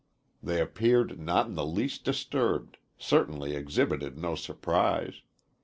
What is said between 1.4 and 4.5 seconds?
in the least disturbed, certainly exhibited no